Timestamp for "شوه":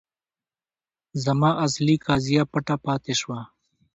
3.21-3.39